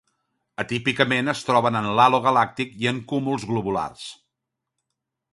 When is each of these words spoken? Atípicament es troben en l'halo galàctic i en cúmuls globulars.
Atípicament 0.61 1.27
es 1.33 1.43
troben 1.49 1.77
en 1.81 1.89
l'halo 1.99 2.19
galàctic 2.27 2.73
i 2.85 2.89
en 2.93 3.01
cúmuls 3.11 3.45
globulars. 3.53 4.07